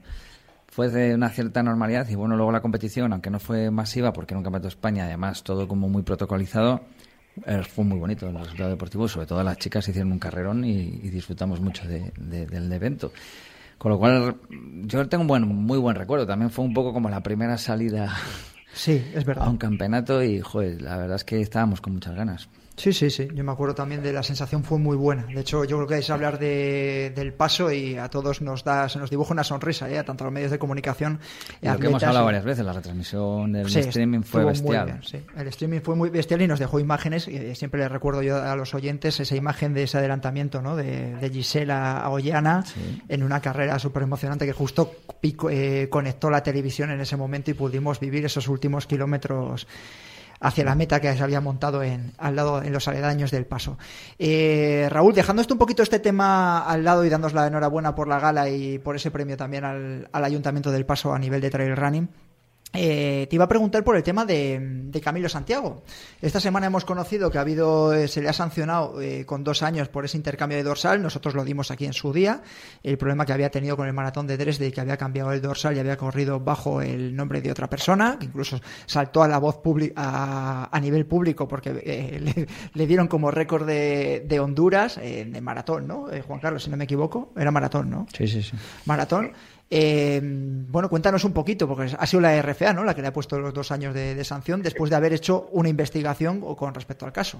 fue 0.68 0.90
de 0.90 1.14
una 1.14 1.30
cierta 1.30 1.62
normalidad 1.62 2.08
y 2.10 2.16
bueno, 2.16 2.36
luego 2.36 2.52
la 2.52 2.62
competición, 2.62 3.14
aunque 3.14 3.30
no 3.30 3.40
fue 3.40 3.70
masiva 3.70 4.14
porque 4.14 4.34
era 4.34 4.40
un 4.40 4.44
campeonato 4.44 4.68
de 4.68 4.74
España, 4.74 5.06
además 5.06 5.44
todo 5.44 5.68
como 5.68 5.90
muy 5.90 6.02
protocolizado, 6.02 6.82
eh, 7.46 7.62
fue 7.64 7.84
muy 7.84 8.00
bonito 8.00 8.28
el 8.28 8.36
resultado 8.36 8.70
deportivo, 8.70 9.08
sobre 9.08 9.28
todo 9.28 9.44
las 9.44 9.58
chicas 9.58 9.88
hicieron 9.88 10.12
un 10.12 10.20
carrerón 10.20 10.64
y, 10.64 10.86
disfrutamos 11.10 11.60
mucho 11.60 11.88
del 11.88 12.72
evento. 12.72 13.12
Con 13.78 13.92
lo 13.92 14.00
cual, 14.00 14.38
yo 14.86 15.08
tengo 15.10 15.24
un 15.24 15.28
buen, 15.28 15.46
muy 15.46 15.78
buen 15.78 15.96
recuerdo. 15.96 16.26
También 16.26 16.50
fue 16.50 16.64
un 16.64 16.74
poco 16.74 16.94
como 16.94 17.10
la 17.10 17.22
primera 17.22 17.58
salida 17.58 18.16
sí, 18.74 19.04
es 19.14 19.26
verdad. 19.26 19.46
a 19.46 19.50
un 19.50 19.58
campeonato 19.58 20.24
y, 20.24 20.40
joder, 20.40 20.82
la 20.82 20.96
verdad 20.96 21.18
es 21.18 21.24
que 21.24 21.42
estábamos 21.42 21.82
con 21.82 21.94
muchas 21.94 22.16
ganas. 22.16 22.48
Sí, 22.76 22.92
sí, 22.92 23.10
sí. 23.12 23.28
Yo 23.34 23.44
me 23.44 23.52
acuerdo 23.52 23.76
también 23.76 24.02
de 24.02 24.12
la 24.12 24.24
sensación 24.24 24.64
fue 24.64 24.80
muy 24.80 24.98
buena. 24.98 25.26
De 25.28 25.42
hecho, 25.42 25.64
yo 25.64 25.78
creo 25.78 25.88
que 25.88 25.98
es 26.00 26.10
hablar 26.10 26.40
de, 26.40 27.14
del 27.16 27.32
paso 27.34 27.72
y 27.72 27.98
a 27.98 28.10
todos 28.10 28.42
nos 28.42 28.64
da, 28.64 28.90
se 28.90 28.98
nos 28.98 29.12
dibuja 29.12 29.34
una 29.34 29.44
sonrisa, 29.44 29.90
¿eh? 29.90 30.04
tanto 30.04 30.24
a 30.24 30.26
los 30.26 30.34
medios 30.34 30.50
de 30.50 30.58
comunicación. 30.58 31.20
Y 31.62 31.68
lo 31.68 31.78
que 31.78 31.88
hemos 31.88 32.04
hablado 32.04 32.26
varias 32.26 32.44
veces, 32.44 32.66
la 32.66 32.74
retransmisión 32.74 33.54
del 33.54 33.68
streaming 33.68 34.22
fue 34.22 34.44
bestial. 34.46 35.00
sí. 35.04 35.22
El 35.38 35.48
streaming 35.50 35.82
fue 35.82 35.96
muy 35.96 36.10
bestial 36.10 36.42
y 36.42 36.48
nos 36.48 36.60
dejó 36.60 36.80
imágenes. 36.80 37.28
Y 37.28 37.56
siempre 37.56 37.80
le 37.80 37.90
recuerdo 37.90 38.24
yo 38.24 38.42
a 38.42 38.56
los 38.56 38.74
oyentes 38.74 39.20
esa 39.20 39.36
imagen 39.36 39.74
de 39.74 39.84
ese 39.84 40.00
adelantamiento, 40.00 40.62
¿no? 40.62 40.76
De, 40.76 41.16
de 41.16 41.30
Gisela 41.30 42.00
a 42.00 42.10
Ollana 42.10 42.64
en 43.08 43.24
una 43.24 43.40
carrera 43.40 43.78
súper 43.78 44.04
emocionante 44.04 44.46
que 44.46 44.54
justo 44.54 44.96
eh, 45.22 45.88
conectó 45.90 46.30
la 46.30 46.42
televisión 46.42 46.90
en 46.90 47.02
ese 47.02 47.18
momento 47.18 47.52
y 47.52 47.54
pudimos 47.54 48.00
vivir 48.00 48.26
esos 48.26 48.48
últimos 48.48 48.88
kilómetros 48.88 49.68
hacia 50.44 50.66
la 50.66 50.76
meta 50.76 51.00
que 51.00 51.16
se 51.16 51.24
había 51.24 51.42
montado 51.42 51.82
en, 51.82 52.12
al 52.18 52.36
lado, 52.36 52.62
en 52.62 52.72
los 52.72 52.88
aledaños 52.88 53.32
del 53.32 53.46
paso. 53.46 53.78
Eh, 54.20 54.88
Raúl, 54.90 55.14
dejando 55.14 55.42
esto 55.42 55.56
un 55.56 55.58
poquito 55.58 55.82
este 55.82 56.00
tema 56.00 56.60
al 56.60 56.84
lado 56.84 57.06
y 57.06 57.10
dándos 57.10 57.34
la 57.34 57.48
enhorabuena 57.48 57.96
por 57.96 58.08
la 58.08 58.20
gala 58.20 58.50
y 58.50 58.78
por 58.78 58.96
ese 58.96 59.10
premio 59.10 59.38
también 59.38 59.64
al, 59.64 60.10
al 60.12 60.24
Ayuntamiento 60.24 60.72
del 60.72 60.86
Paso 60.86 61.14
a 61.14 61.20
nivel 61.20 61.42
de 61.42 61.50
trail 61.50 61.76
running. 61.76 62.10
Eh, 62.76 63.28
te 63.30 63.36
iba 63.36 63.46
a 63.46 63.48
preguntar 63.48 63.84
por 63.84 63.96
el 63.96 64.02
tema 64.02 64.26
de, 64.26 64.90
Camilo 65.04 65.30
Santiago. 65.30 65.84
Esta 66.22 66.40
semana 66.40 66.68
hemos 66.68 66.86
conocido 66.86 67.30
que 67.30 67.38
ha 67.38 67.42
habido, 67.42 67.94
eh, 67.94 68.08
se 68.08 68.22
le 68.22 68.30
ha 68.30 68.34
sancionado 68.34 69.00
eh, 69.00 69.26
con 69.26 69.44
dos 69.44 69.62
años 69.62 69.90
por 69.90 70.06
ese 70.06 70.18
intercambio 70.18 70.58
de 70.58 70.64
dorsal. 70.64 71.02
Nosotros 71.02 71.36
lo 71.36 71.46
dimos 71.46 71.70
aquí 71.70 71.86
en 71.86 71.94
su 71.94 72.12
día. 72.12 72.42
El 72.82 72.98
problema 72.98 73.26
que 73.28 73.34
había 73.34 73.52
tenido 73.52 73.78
con 73.78 73.86
el 73.88 73.94
maratón 73.94 74.26
de 74.26 74.38
Dresde, 74.38 74.72
que 74.72 74.82
había 74.82 74.98
cambiado 74.98 75.32
el 75.34 75.42
dorsal 75.42 75.78
y 75.78 75.80
había 75.80 75.98
corrido 75.98 76.40
bajo 76.40 76.82
el 76.82 77.16
nombre 77.16 77.42
de 77.42 77.52
otra 77.52 77.70
persona, 77.70 78.18
que 78.20 78.26
incluso 78.26 78.60
saltó 78.88 79.22
a 79.22 79.28
la 79.28 79.38
voz 79.38 79.62
a, 79.96 80.70
a, 80.76 80.80
nivel 80.80 81.06
público 81.06 81.48
porque 81.48 81.74
le, 82.74 82.88
dieron 82.88 83.08
como 83.08 83.30
récord 83.30 83.68
de, 83.68 84.26
de 84.26 84.40
Honduras 84.40 84.96
de 84.96 85.42
maratón, 85.42 85.88
¿no? 85.88 86.08
Juan 86.26 86.40
Carlos, 86.40 86.64
si 86.64 86.72
no 86.72 86.78
me 86.78 86.86
equivoco, 86.86 87.32
era 87.38 87.52
maratón, 87.52 87.90
¿no? 87.90 88.08
Sí, 88.18 88.28
sí, 88.28 88.42
sí. 88.42 88.56
Maratón. 88.86 89.32
Eh, 89.76 90.20
bueno, 90.22 90.88
cuéntanos 90.88 91.24
un 91.24 91.34
poquito, 91.34 91.68
porque 91.68 91.96
ha 91.98 92.06
sido 92.06 92.22
la 92.22 92.40
RFA 92.40 92.74
¿no? 92.74 92.84
la 92.84 92.94
que 92.94 93.02
le 93.02 93.08
ha 93.08 93.14
puesto 93.14 93.40
los 93.40 93.56
dos 93.56 93.72
años 93.72 93.92
de, 93.96 94.24
sanción 94.24 94.62
después 94.62 94.92
de 94.92 94.96
haber 94.96 95.14
hecho 95.14 95.48
una 95.52 95.68
investigación 95.68 96.42
con 96.56 96.76
respecto 96.76 97.08
al 97.08 97.12
caso. 97.12 97.40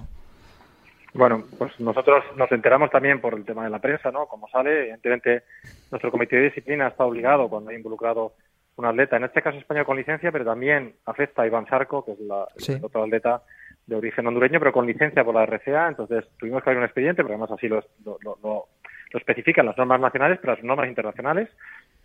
Bueno, 1.12 1.44
pues 1.56 1.78
nosotros 1.78 2.24
nos 2.36 2.50
enteramos 2.50 2.90
también 2.90 3.20
por 3.20 3.34
el 3.34 3.44
tema 3.44 3.62
de 3.62 3.70
la 3.70 3.78
prensa, 3.78 4.10
¿no? 4.10 4.26
Como 4.26 4.48
sale, 4.48 4.80
evidentemente 4.80 5.44
nuestro 5.92 6.10
comité 6.10 6.34
de 6.34 6.46
disciplina 6.46 6.88
está 6.88 7.04
obligado 7.04 7.48
cuando 7.48 7.70
ha 7.70 7.74
involucrado 7.74 8.32
un 8.74 8.86
atleta, 8.86 9.16
en 9.16 9.24
este 9.24 9.40
caso 9.40 9.58
español 9.58 9.86
con 9.86 9.96
licencia, 9.96 10.32
pero 10.32 10.44
también 10.44 10.96
afecta 11.06 11.42
a 11.42 11.46
Iván 11.46 11.68
Sarco, 11.68 12.04
que 12.04 12.12
es 12.14 12.18
la, 12.18 12.48
el 12.66 12.84
otro 12.84 13.04
atleta 13.04 13.42
de 13.86 13.94
origen 13.94 14.26
hondureño, 14.26 14.58
pero 14.58 14.72
con 14.72 14.88
licencia 14.88 15.22
por 15.22 15.36
la 15.36 15.46
RCA, 15.46 15.86
entonces 15.86 16.24
tuvimos 16.36 16.64
que 16.64 16.70
abrir 16.70 16.78
un 16.78 16.86
expediente, 16.86 17.22
pero 17.22 17.34
además 17.34 17.52
así 17.52 17.68
lo, 17.68 17.80
lo, 18.04 18.18
lo, 18.42 18.66
lo 19.14 19.18
especifican 19.18 19.64
las 19.64 19.78
normas 19.78 20.00
nacionales, 20.00 20.40
pero 20.40 20.54
las 20.54 20.64
normas 20.64 20.88
internacionales, 20.88 21.48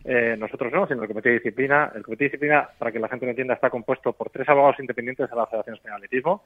eh, 0.06 0.36
nosotros 0.38 0.72
no, 0.72 0.88
sino 0.88 1.02
el 1.02 1.08
Comité 1.08 1.30
de 1.30 1.40
Disciplina. 1.40 1.92
El 1.96 2.04
Comité 2.04 2.26
de 2.26 2.30
Disciplina, 2.30 2.70
para 2.78 2.92
que 2.92 3.00
la 3.00 3.10
gente 3.10 3.26
lo 3.26 3.32
entienda, 3.32 3.56
está 3.56 3.72
compuesto 3.72 4.14
por 4.14 4.30
tres 4.30 4.48
abogados 4.48 4.80
independientes 4.80 5.28
de 5.28 5.36
la 5.36 5.48
Federación 5.48 5.76
Española 5.76 6.00
de 6.00 6.06
Atletismo. 6.06 6.44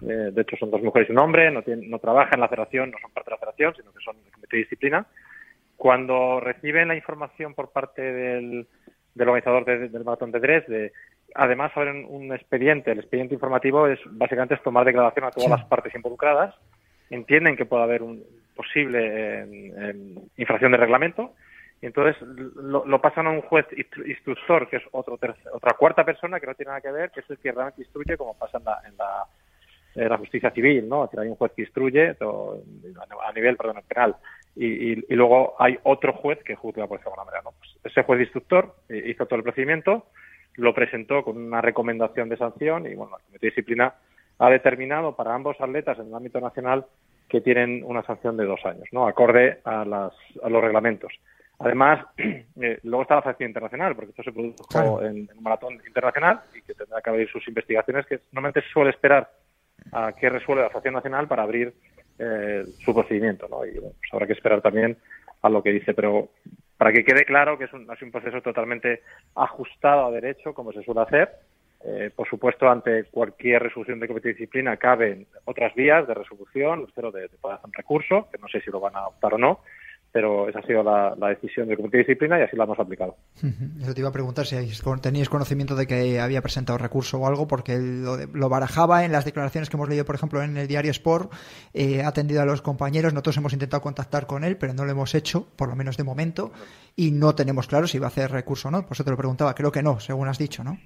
Eh, 0.00 0.30
de 0.32 0.40
hecho, 0.40 0.56
son 0.56 0.70
dos 0.70 0.82
mujeres 0.82 1.10
y 1.10 1.12
un 1.12 1.18
hombre, 1.18 1.50
no, 1.50 1.62
no 1.66 1.98
trabajan 1.98 2.34
en 2.34 2.40
la 2.40 2.48
federación, 2.48 2.90
no 2.90 2.98
son 2.98 3.10
parte 3.12 3.30
de 3.30 3.34
la 3.34 3.38
federación 3.38 3.46
federación, 3.46 3.74
sino 3.76 3.92
que 3.92 4.04
son 4.04 4.16
el 4.24 4.32
comité 4.32 4.56
de 4.56 4.62
disciplina. 4.62 5.06
Cuando 5.76 6.40
reciben 6.40 6.88
la 6.88 6.96
información 6.96 7.52
por 7.52 7.70
parte 7.70 8.00
del, 8.00 8.66
del 9.14 9.28
organizador 9.28 9.66
del 9.66 10.04
maratón 10.04 10.32
de 10.32 10.40
Dresde, 10.40 10.92
además 11.34 11.72
abren 11.74 12.06
un 12.08 12.32
expediente. 12.32 12.92
El 12.92 13.00
expediente 13.00 13.34
informativo 13.34 13.86
es 13.86 14.00
básicamente 14.06 14.54
es 14.54 14.62
tomar 14.62 14.86
declaración 14.86 15.26
a 15.26 15.30
todas 15.30 15.50
las 15.50 15.64
partes 15.66 15.94
involucradas. 15.94 16.54
Entienden 17.10 17.56
que 17.56 17.66
puede 17.66 17.82
haber 17.82 18.02
un 18.02 18.24
posible 18.56 19.44
infracción 20.36 20.72
de 20.72 20.78
reglamento 20.78 21.34
y 21.80 21.86
entonces 21.86 22.16
lo, 22.22 23.00
pasan 23.00 23.26
a 23.26 23.30
un 23.30 23.42
juez 23.42 23.66
instructor, 24.06 24.68
que 24.68 24.76
es 24.76 24.82
otro 24.92 25.18
otra 25.52 25.72
cuarta 25.74 26.04
persona 26.04 26.40
que 26.40 26.46
no 26.46 26.54
tiene 26.54 26.70
nada 26.70 26.80
que 26.80 26.90
ver, 26.90 27.10
que 27.10 27.20
es 27.20 27.30
el 27.30 27.38
que 27.38 27.52
realmente 27.52 27.82
instruye, 27.82 28.16
como 28.16 28.36
pasa 28.36 28.58
en 28.58 28.64
la, 28.64 28.80
en 29.94 30.08
la, 30.08 30.16
justicia 30.16 30.50
civil, 30.50 30.88
¿no? 30.88 31.08
hay 31.18 31.28
un 31.28 31.36
juez 31.36 31.52
que 31.54 31.62
instruye 31.62 32.16
a 32.18 33.32
nivel 33.34 33.56
perdón, 33.56 33.82
penal 33.86 34.16
y, 34.54 35.14
luego 35.14 35.54
hay 35.58 35.78
otro 35.82 36.14
juez 36.14 36.42
que 36.42 36.54
juzga 36.54 36.86
por 36.86 37.00
esa 37.00 37.10
manera. 37.10 37.42
¿no? 37.44 37.52
Pues 37.58 37.76
ese 37.84 38.02
juez 38.04 38.20
instructor 38.20 38.74
hizo 38.88 39.26
todo 39.26 39.36
el 39.36 39.42
procedimiento, 39.42 40.06
lo 40.54 40.74
presentó 40.74 41.22
con 41.22 41.36
una 41.36 41.60
recomendación 41.60 42.30
de 42.30 42.38
sanción 42.38 42.86
y 42.86 42.94
bueno, 42.94 43.18
el 43.18 43.24
comité 43.24 43.46
de 43.46 43.50
disciplina 43.50 43.94
ha 44.38 44.50
determinado 44.50 45.14
para 45.14 45.34
ambos 45.34 45.60
atletas 45.60 45.98
en 45.98 46.06
el 46.06 46.14
ámbito 46.14 46.40
nacional 46.40 46.86
que 47.28 47.40
tienen 47.40 47.82
una 47.84 48.02
sanción 48.02 48.36
de 48.36 48.44
dos 48.44 48.64
años, 48.64 48.84
¿no? 48.92 49.06
Acorde 49.06 49.60
a, 49.64 49.84
las, 49.84 50.12
a 50.42 50.48
los 50.48 50.62
reglamentos. 50.62 51.12
Además, 51.58 52.04
eh, 52.18 52.78
luego 52.82 53.02
está 53.02 53.16
la 53.16 53.22
sanción 53.22 53.50
internacional, 53.50 53.94
porque 53.94 54.10
esto 54.10 54.22
se 54.22 54.32
produjo 54.32 55.02
en, 55.02 55.28
un 55.34 55.42
maratón 55.42 55.74
internacional 55.86 56.40
y 56.54 56.62
que 56.62 56.74
tendrá 56.74 57.00
que 57.00 57.10
abrir 57.10 57.28
sus 57.30 57.46
investigaciones, 57.48 58.06
que 58.06 58.20
normalmente 58.32 58.62
se 58.62 58.72
suele 58.72 58.90
esperar 58.90 59.30
a 59.92 60.12
que 60.12 60.28
resuelva 60.28 60.64
la 60.64 60.72
sanción 60.72 60.94
nacional 60.94 61.28
para 61.28 61.42
abrir 61.42 61.74
eh, 62.18 62.64
su 62.84 62.94
procedimiento, 62.94 63.46
¿no? 63.48 63.64
Y 63.64 63.72
bueno, 63.72 63.94
pues 63.98 64.12
habrá 64.12 64.26
que 64.26 64.32
esperar 64.32 64.60
también 64.60 64.96
a 65.42 65.48
lo 65.48 65.62
que 65.62 65.70
dice, 65.70 65.94
pero 65.94 66.30
para 66.76 66.92
que 66.92 67.04
quede 67.04 67.24
claro 67.24 67.58
que 67.58 67.64
es 67.64 67.72
un, 67.72 67.88
un 67.88 68.10
proceso 68.10 68.40
totalmente 68.42 69.02
ajustado 69.34 70.06
a 70.06 70.10
derecho, 70.10 70.54
como 70.54 70.72
se 70.72 70.82
suele 70.82 71.02
hacer. 71.02 71.30
Eh, 71.88 72.10
por 72.14 72.28
supuesto, 72.28 72.68
ante 72.68 73.04
cualquier 73.04 73.62
resolución 73.62 74.00
de 74.00 74.08
comité 74.08 74.28
de 74.28 74.34
disciplina 74.34 74.76
caben 74.76 75.26
otras 75.44 75.72
vías 75.74 76.06
de 76.08 76.14
resolución, 76.14 76.84
espero 76.86 77.12
de, 77.12 77.22
de 77.22 77.36
poder 77.38 77.58
hacer 77.58 77.66
un 77.66 77.72
recurso, 77.72 78.28
que 78.32 78.38
no 78.38 78.48
sé 78.48 78.60
si 78.60 78.70
lo 78.70 78.80
van 78.80 78.96
a 78.96 79.00
adoptar 79.00 79.34
o 79.34 79.38
no, 79.38 79.60
pero 80.16 80.48
esa 80.48 80.60
ha 80.60 80.62
sido 80.62 80.82
la, 80.82 81.14
decisión 81.28 81.68
del 81.68 81.76
Comité 81.76 81.98
de 81.98 82.04
Disciplina 82.04 82.38
y 82.38 82.42
así 82.42 82.56
la 82.56 82.64
hemos 82.64 82.78
aplicado. 82.78 83.16
Yo 83.42 83.92
te 83.92 84.00
iba 84.00 84.08
a 84.08 84.12
preguntar 84.12 84.46
si 84.46 84.56
teníais 85.02 85.28
conocimiento 85.28 85.76
de 85.76 85.86
que 85.86 86.18
había 86.20 86.40
presentado 86.40 86.78
recurso 86.78 87.18
o 87.18 87.26
algo, 87.26 87.46
porque 87.46 87.76
lo, 87.78 88.48
barajaba 88.48 89.04
en 89.04 89.12
las 89.12 89.26
declaraciones 89.26 89.68
que 89.68 89.76
hemos 89.76 89.90
leído, 89.90 90.06
por 90.06 90.14
ejemplo, 90.14 90.42
en 90.42 90.56
el 90.56 90.68
diario 90.68 90.90
Sport, 90.90 91.34
eh, 91.74 92.02
ha 92.02 92.08
atendido 92.08 92.40
a 92.40 92.46
los 92.46 92.62
compañeros, 92.62 93.12
nosotros 93.12 93.36
hemos 93.36 93.52
intentado 93.52 93.82
contactar 93.82 94.26
con 94.26 94.42
él, 94.42 94.56
pero 94.56 94.72
no 94.72 94.86
lo 94.86 94.90
hemos 94.90 95.14
hecho, 95.14 95.48
por 95.54 95.68
lo 95.68 95.76
menos 95.76 95.98
de 95.98 96.04
momento, 96.04 96.50
y 96.96 97.10
no 97.10 97.34
tenemos 97.34 97.66
claro 97.66 97.86
si 97.86 97.98
va 97.98 98.06
a 98.06 98.08
hacer 98.08 98.30
recurso 98.30 98.68
o 98.68 98.70
no, 98.70 98.84
por 98.84 98.92
eso 98.92 99.04
te 99.04 99.10
lo 99.10 99.18
preguntaba, 99.18 99.54
creo 99.54 99.70
que 99.70 99.82
no, 99.82 100.00
según 100.00 100.28
has 100.28 100.38
dicho, 100.38 100.64
¿no? 100.64 100.78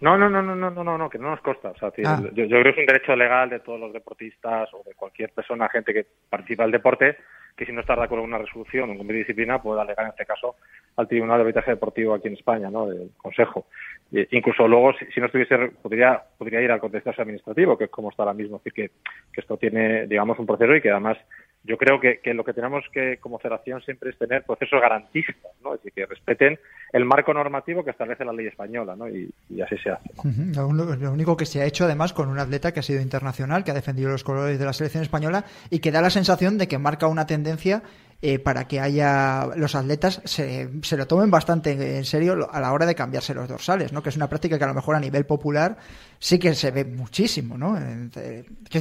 No, 0.00 0.16
no, 0.16 0.30
no, 0.30 0.42
no, 0.42 0.54
no, 0.54 0.70
no, 0.70 0.98
no, 0.98 1.10
que 1.10 1.18
no 1.18 1.30
nos 1.30 1.40
consta. 1.40 1.70
O 1.70 1.76
sea, 1.76 1.90
ah. 2.04 2.22
yo, 2.32 2.44
yo, 2.44 2.60
creo 2.60 2.62
que 2.62 2.70
es 2.70 2.78
un 2.78 2.86
derecho 2.86 3.16
legal 3.16 3.50
de 3.50 3.60
todos 3.60 3.80
los 3.80 3.92
deportistas 3.92 4.68
o 4.72 4.82
de 4.84 4.94
cualquier 4.94 5.30
persona, 5.30 5.68
gente 5.68 5.92
que 5.92 6.06
participa 6.28 6.62
del 6.62 6.72
deporte, 6.72 7.16
que 7.56 7.66
si 7.66 7.72
no 7.72 7.80
está 7.80 7.96
de 7.96 8.04
acuerdo 8.04 8.22
con 8.22 8.32
una 8.32 8.38
resolución 8.38 8.90
o 8.90 9.04
de 9.04 9.14
disciplina 9.14 9.60
puede 9.60 9.80
alegar 9.80 10.04
en 10.04 10.10
este 10.10 10.24
caso 10.24 10.54
al 10.96 11.08
Tribunal 11.08 11.38
de 11.38 11.42
Arbitraje 11.42 11.72
Deportivo 11.72 12.14
aquí 12.14 12.28
en 12.28 12.34
España, 12.34 12.70
¿no? 12.70 12.86
del 12.86 13.10
Consejo. 13.16 13.66
incluso 14.12 14.68
luego, 14.68 14.92
si, 15.12 15.20
no 15.20 15.26
estuviese, 15.26 15.56
podría, 15.82 16.22
podría 16.38 16.60
ir 16.60 16.70
al 16.70 16.80
contexto 16.80 17.10
administrativo, 17.18 17.76
que 17.76 17.84
es 17.84 17.90
como 17.90 18.10
está 18.10 18.22
ahora 18.22 18.34
mismo. 18.34 18.58
Es 18.58 18.64
decir, 18.64 18.72
que, 18.72 18.94
que 19.32 19.40
esto 19.40 19.56
tiene, 19.56 20.06
digamos, 20.06 20.38
un 20.38 20.46
proceso 20.46 20.74
y 20.74 20.80
que 20.80 20.90
además 20.90 21.18
yo 21.68 21.76
creo 21.76 22.00
que, 22.00 22.18
lo 22.32 22.44
que 22.44 22.54
tenemos 22.54 22.82
que, 22.92 23.18
como 23.18 23.38
federación, 23.38 23.82
siempre 23.82 24.08
es 24.08 24.16
tener 24.16 24.42
procesos 24.42 24.80
garantistas, 24.80 25.52
¿no? 25.62 25.74
Es 25.74 25.82
decir, 25.82 25.92
que 25.92 26.06
respeten 26.06 26.58
el 26.94 27.04
marco 27.04 27.34
normativo 27.34 27.84
que 27.84 27.90
establece 27.90 28.24
la 28.24 28.32
ley 28.32 28.46
española, 28.46 28.96
¿no? 28.96 29.06
Y, 29.06 29.30
así 29.60 29.76
se 29.76 29.90
hace. 29.90 30.08
lo, 30.56 31.12
único 31.12 31.36
que 31.36 31.44
se 31.44 31.60
ha 31.60 31.66
hecho, 31.66 31.84
además, 31.84 32.14
con 32.14 32.30
un 32.30 32.38
atleta 32.38 32.72
que 32.72 32.80
ha 32.80 32.82
sido 32.82 33.02
internacional, 33.02 33.64
que 33.64 33.72
ha 33.72 33.74
defendido 33.74 34.08
los 34.08 34.24
colores 34.24 34.58
de 34.58 34.64
la 34.64 34.72
selección 34.72 35.02
española 35.02 35.44
y 35.68 35.80
que 35.80 35.92
da 35.92 36.00
la 36.00 36.08
sensación 36.08 36.56
de 36.56 36.68
que 36.68 36.78
marca 36.78 37.06
una 37.06 37.26
tendencia 37.26 37.82
eh, 38.20 38.40
para 38.40 38.66
que 38.66 38.80
haya 38.80 39.46
los 39.54 39.76
atletas 39.76 40.20
se, 40.24 40.68
se, 40.82 40.96
lo 40.96 41.06
tomen 41.06 41.30
bastante 41.30 41.70
en 41.70 42.04
serio 42.04 42.48
a 42.50 42.60
la 42.60 42.72
hora 42.72 42.84
de 42.84 42.96
cambiarse 42.96 43.32
los 43.32 43.48
dorsales, 43.48 43.92
¿no? 43.92 44.02
Que 44.02 44.08
es 44.08 44.16
una 44.16 44.28
práctica 44.28 44.58
que 44.58 44.64
a 44.64 44.66
lo 44.66 44.74
mejor 44.74 44.96
a 44.96 45.00
nivel 45.00 45.24
popular 45.24 45.76
sí 46.18 46.40
que 46.40 46.52
se 46.54 46.72
ve 46.72 46.84
muchísimo, 46.84 47.56
¿no? 47.56 47.76
Es 47.76 48.12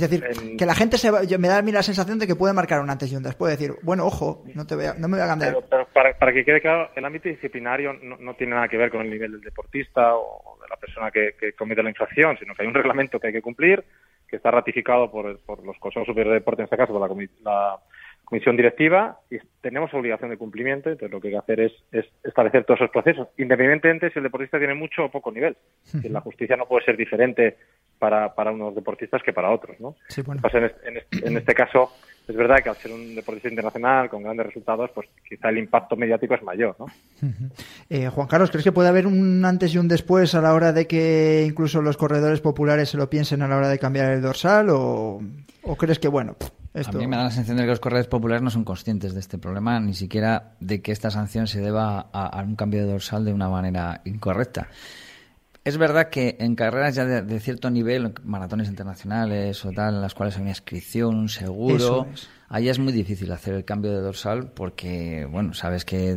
decir, 0.02 0.24
que 0.58 0.66
la 0.66 0.74
gente 0.74 0.98
se 0.98 1.12
me 1.38 1.48
da 1.48 1.60
a 1.60 1.62
mí 1.62 1.72
la 1.72 1.84
sensación 1.84 2.18
de 2.18 2.26
que 2.26 2.36
puede 2.36 2.54
marcar 2.54 2.82
un 2.82 2.90
antes 2.90 3.12
y 3.12 3.16
un 3.16 3.22
después, 3.22 3.56
decir, 3.56 3.76
bueno, 3.84 4.08
ojo, 4.08 4.44
no 4.56 4.66
te 4.66 4.76
voy 4.76 4.86
no 4.98 5.08
me 5.08 5.18
voy 5.18 5.26
a 5.26 5.28
cambiar. 5.28 5.56
Pero, 5.70 5.88
para, 5.94 6.34
que 6.34 6.44
quede 6.44 6.60
claro, 6.60 6.90
el 6.96 7.06
ámbito 7.06 7.30
disciplinario 7.30 7.94
no, 7.94 8.34
tiene 8.34 8.56
nada 8.56 8.68
que 8.68 8.78
ver 8.78 8.90
con 8.90 9.02
el 9.02 9.10
nivel 9.12 9.34
del 9.34 9.42
deportista 9.42 10.16
o 10.16 10.58
de 10.60 10.68
la 10.68 10.78
persona 10.78 11.12
que, 11.12 11.54
comete 11.56 11.84
la 11.84 11.90
infracción, 11.90 12.40
sino 12.40 12.56
que 12.56 12.64
hay 12.64 12.68
un 12.68 12.74
reglamento 12.74 13.20
que 13.20 13.28
hay 13.28 13.34
que 13.34 13.44
cumplir, 13.44 13.84
que 14.28 14.38
está 14.38 14.50
ratificado 14.50 15.12
por, 15.12 15.40
por 15.42 15.64
los 15.64 15.78
consejos 15.78 16.08
superiores 16.08 16.32
de 16.32 16.40
deporte, 16.40 16.64
en 16.64 16.66
este 16.66 16.78
caso 16.78 16.92
por 16.92 17.08
la, 17.08 17.28
la 17.44 17.78
comisión 18.28 18.58
directiva 18.58 19.22
y 19.32 19.38
tenemos 19.62 19.94
obligación 19.94 20.30
de 20.30 20.38
cumplimiento, 20.38 20.90
entonces 20.90 21.14
lo 21.14 21.22
que 21.22 21.30
hay 21.30 21.34
que 21.36 21.40
hacer 21.40 21.60
es, 21.62 21.72
establecer 22.26 22.66
todos 22.66 22.82
esos 22.82 22.92
procesos, 22.92 23.30
independientemente 23.38 24.10
si 24.12 24.20
el 24.20 24.24
deportista 24.24 24.58
tiene 24.58 24.74
mucho 24.74 25.06
o 25.06 25.10
poco 25.10 25.32
nivel. 25.32 25.56
la 26.04 26.20
justicia 26.20 26.58
no 26.58 26.66
puede 26.66 26.84
ser 26.84 26.98
diferente 26.98 27.56
para, 27.98 28.36
para 28.36 28.52
unos 28.52 28.76
deportistas 28.76 29.24
que 29.24 29.32
para 29.32 29.50
otros. 29.50 29.80
¿no? 29.80 29.96
en, 30.18 31.38
este, 31.38 31.54
caso, 31.54 31.94
es 32.28 32.36
verdad 32.36 32.58
que 32.62 32.68
al 32.68 32.76
ser 32.76 32.92
un 32.92 33.16
deportista 33.16 33.48
internacional 33.48 34.10
con 34.10 34.24
grandes 34.24 34.48
resultados, 34.48 34.92
pues 34.94 35.08
quizá 35.26 35.48
el 35.48 35.60
impacto 35.60 35.96
mediático 35.96 36.36
es 36.36 36.44
mayor. 36.44 36.76
¿no? 36.80 36.88
Eh, 37.90 38.10
Juan 38.10 38.28
Carlos, 38.28 38.52
¿crees 38.52 38.66
que 38.66 38.74
puede 38.74 38.90
haber 38.90 39.08
un 39.08 39.46
antes 39.46 39.74
y 39.74 39.78
un 39.78 39.88
después 39.88 40.36
a 40.36 40.42
la 40.42 40.54
hora 40.54 40.74
de 40.74 40.86
que 40.86 41.46
incluso 41.48 41.82
los 41.82 41.96
corredores 41.96 42.42
populares 42.42 42.90
se 42.90 42.98
lo 42.98 43.10
piensen 43.10 43.42
a 43.42 43.48
la 43.48 43.56
hora 43.56 43.70
de 43.70 43.80
cambiar 43.80 44.12
el 44.12 44.22
dorsal? 44.22 44.70
¿O, 44.70 45.22
o 45.64 45.76
crees 45.78 46.00
que, 46.00 46.10
bueno, 46.10 46.36
a 46.86 46.92
mí 46.92 47.08
me 47.08 47.18
da 47.18 47.24
la 47.24 47.32
sensación 47.32 47.58
de 47.58 47.64
que 47.64 47.70
los 47.70 47.80
corredores 47.80 48.08
populares 48.08 48.42
no 48.44 48.50
son 48.50 48.64
conscientes 48.64 49.14
de 49.14 49.20
este 49.20 49.38
problema, 49.38 49.80
ni 49.80 49.94
siquiera 49.94 50.56
de 50.60 50.82
que 50.82 50.92
esta 50.92 51.10
sanción 51.10 51.48
se 51.48 51.62
deba 51.62 52.10
a, 52.12 52.42
un 52.44 52.56
cambio 52.56 52.86
de 52.86 52.92
dorsal 52.92 53.26
de 53.26 53.34
una 53.34 53.50
manera 53.50 54.02
incorrecta. 54.06 54.70
Es 55.64 55.78
verdad 55.78 56.10
que 56.10 56.38
en 56.40 56.56
carreras 56.56 56.96
ya 56.96 57.06
de, 57.06 57.40
cierto 57.40 57.70
nivel, 57.70 58.14
maratones 58.24 58.70
internacionales 58.70 59.66
o 59.66 59.72
tal, 59.72 59.96
en 59.96 60.02
las 60.02 60.14
cuales 60.14 60.36
hay 60.36 60.42
una 60.42 60.52
inscripción, 60.52 61.16
un 61.16 61.30
seguro, 61.30 62.08
ahí 62.48 62.70
es 62.70 62.80
muy 62.80 62.94
difícil 62.94 63.32
hacer 63.32 63.54
el 63.54 63.66
cambio 63.66 63.92
de 63.92 64.00
dorsal 64.00 64.52
porque, 64.52 65.28
bueno, 65.30 65.54
sabes 65.54 65.84
que 65.84 66.16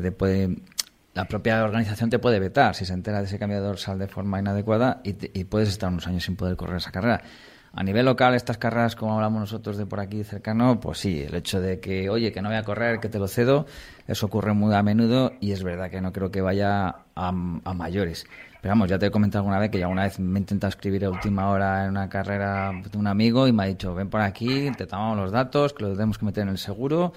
la 1.14 1.24
propia 1.24 1.64
organización 1.64 2.10
te 2.10 2.20
puede 2.20 2.38
vetar 2.38 2.76
si 2.76 2.84
se 2.84 2.92
entera 2.92 3.18
de 3.18 3.24
ese 3.24 3.40
cambio 3.40 3.60
de 3.60 3.66
dorsal 3.66 3.98
de 3.98 4.06
forma 4.06 4.38
inadecuada 4.38 5.00
y, 5.02 5.16
y 5.36 5.44
puedes 5.44 5.68
estar 5.68 5.90
unos 5.90 6.06
años 6.06 6.24
sin 6.24 6.36
poder 6.36 6.56
correr 6.56 6.76
esa 6.76 6.92
carrera. 6.92 7.22
A 7.72 7.84
nivel 7.84 8.04
local, 8.04 8.34
estas 8.34 8.58
carreras, 8.58 8.96
como 8.96 9.14
hablamos 9.14 9.40
nosotros 9.40 9.76
de 9.76 9.86
por 9.86 10.00
aquí 10.00 10.24
cercano, 10.24 10.80
pues 10.80 10.98
sí, 10.98 11.22
el 11.22 11.34
hecho 11.36 11.60
de 11.60 11.78
que, 11.78 12.10
oye, 12.10 12.32
que 12.32 12.42
no 12.42 12.48
voy 12.48 12.58
a 12.58 12.64
correr, 12.64 12.98
que 12.98 13.08
te 13.08 13.20
lo 13.20 13.28
cedo, 13.28 13.66
eso 14.08 14.26
ocurre 14.26 14.54
muy 14.54 14.74
a 14.74 14.82
menudo 14.82 15.32
y 15.40 15.52
es 15.52 15.62
verdad 15.62 15.88
que 15.88 16.00
no 16.00 16.12
creo 16.12 16.32
que 16.32 16.40
vaya 16.40 16.96
a, 17.14 17.32
mayores. 17.32 18.26
Pero 18.60 18.72
vamos, 18.72 18.88
ya 18.88 18.98
te 18.98 19.06
he 19.06 19.10
comentado 19.12 19.42
alguna 19.42 19.60
vez 19.60 19.70
que 19.70 19.78
ya 19.78 19.86
una 19.86 20.02
vez 20.02 20.18
me 20.18 20.38
he 20.38 20.42
intentado 20.42 20.68
escribir 20.68 21.04
a 21.04 21.10
última 21.10 21.48
hora 21.48 21.84
en 21.84 21.90
una 21.90 22.08
carrera 22.08 22.72
de 22.72 22.98
un 22.98 23.06
amigo 23.06 23.46
y 23.46 23.52
me 23.52 23.62
ha 23.62 23.66
dicho, 23.66 23.94
ven 23.94 24.10
por 24.10 24.20
aquí, 24.20 24.72
te 24.76 24.86
tomamos 24.86 25.16
los 25.16 25.30
datos, 25.30 25.72
que 25.72 25.84
los 25.84 25.92
tenemos 25.92 26.18
que 26.18 26.24
meter 26.24 26.42
en 26.42 26.48
el 26.48 26.58
seguro 26.58 27.12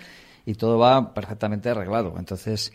y 0.46 0.54
todo 0.54 0.78
va 0.78 1.16
perfectamente 1.16 1.72
arreglado. 1.72 2.14
Entonces, 2.20 2.72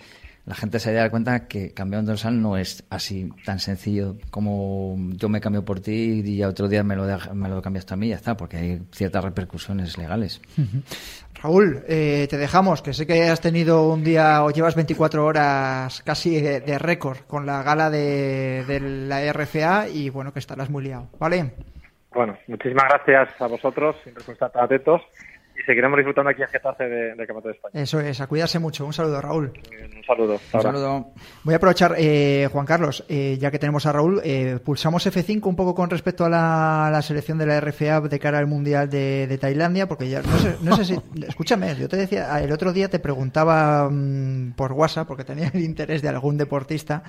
la 0.48 0.54
gente 0.54 0.78
se 0.78 0.94
da 0.94 1.10
cuenta 1.10 1.46
que 1.46 1.74
cambiar 1.74 2.00
un 2.00 2.06
dorsal 2.06 2.40
no 2.40 2.56
es 2.56 2.82
así 2.88 3.28
tan 3.44 3.58
sencillo 3.58 4.16
como 4.30 4.96
yo 5.10 5.28
me 5.28 5.42
cambio 5.42 5.62
por 5.62 5.80
ti 5.80 6.22
y 6.24 6.38
ya 6.38 6.48
otro 6.48 6.68
día 6.68 6.82
me 6.82 6.96
lo, 6.96 7.04
me 7.34 7.50
lo 7.50 7.60
cambias 7.60 7.84
tú 7.84 7.92
a 7.92 7.96
mí 7.98 8.06
y 8.06 8.10
ya 8.10 8.16
está, 8.16 8.34
porque 8.34 8.56
hay 8.56 8.82
ciertas 8.90 9.22
repercusiones 9.22 9.98
legales. 9.98 10.40
Raúl, 11.42 11.84
eh, 11.86 12.26
te 12.30 12.38
dejamos, 12.38 12.80
que 12.80 12.94
sé 12.94 13.06
que 13.06 13.28
has 13.28 13.42
tenido 13.42 13.92
un 13.92 14.02
día 14.02 14.42
o 14.42 14.50
llevas 14.50 14.74
24 14.74 15.22
horas 15.22 16.02
casi 16.02 16.40
de, 16.40 16.78
récord 16.78 17.18
con 17.26 17.44
la 17.44 17.62
gala 17.62 17.90
de, 17.90 18.64
de, 18.66 18.80
la 18.80 19.30
RFA 19.30 19.88
y 19.88 20.08
bueno, 20.08 20.32
que 20.32 20.38
estarás 20.38 20.70
muy 20.70 20.82
liado, 20.82 21.10
¿vale? 21.18 21.52
Bueno, 22.14 22.38
muchísimas 22.46 22.84
gracias 22.88 23.38
a 23.38 23.46
vosotros, 23.48 23.96
siempre 24.02 24.24
estar 24.32 24.50
atentos 24.54 25.02
y 25.58 25.62
seguiremos 25.64 25.96
disfrutando 25.96 26.30
aquí 26.30 26.42
en 26.42 26.48
Getafe 26.48 26.84
de, 26.84 27.14
de 27.14 27.16
Campeonato 27.16 27.48
de 27.48 27.54
España. 27.54 27.82
Eso 27.82 28.00
es, 28.00 28.20
a 28.20 28.26
cuidarse 28.28 28.58
mucho. 28.58 28.86
Un 28.86 28.92
saludo, 28.92 29.20
Raúl. 29.20 29.52
Un 29.96 30.04
saludo. 30.04 30.40
Un 30.52 30.62
saludo. 30.62 31.12
Voy 31.42 31.54
a 31.54 31.56
aprovechar, 31.56 31.96
eh, 31.98 32.48
Juan 32.52 32.64
Carlos, 32.64 33.04
eh, 33.08 33.36
ya 33.40 33.50
que 33.50 33.58
tenemos 33.58 33.84
a 33.86 33.92
Raúl, 33.92 34.20
eh, 34.22 34.60
pulsamos 34.64 35.04
F5 35.06 35.44
un 35.46 35.56
poco 35.56 35.74
con 35.74 35.90
respecto 35.90 36.24
a 36.24 36.28
la, 36.28 37.02
selección 37.02 37.38
de 37.38 37.46
la 37.46 37.60
RFA 37.60 38.00
de 38.02 38.18
cara 38.20 38.38
al 38.38 38.46
Mundial 38.46 38.88
de, 38.88 39.38
Tailandia, 39.40 39.88
porque 39.88 40.08
ya 40.08 40.22
no 40.22 40.38
sé, 40.38 40.56
no 40.62 40.76
sé 40.76 40.84
si. 40.84 40.96
escúchame, 41.26 41.74
yo 41.74 41.88
te 41.88 41.96
decía, 41.96 42.40
el 42.40 42.52
otro 42.52 42.72
día 42.72 42.88
te 42.88 43.00
preguntaba 43.00 43.88
mm, 43.90 44.52
por 44.52 44.72
WhatsApp, 44.72 45.08
porque 45.08 45.24
tenía 45.24 45.50
el 45.52 45.60
interés 45.60 46.02
de 46.02 46.08
algún 46.08 46.36
deportista, 46.36 47.02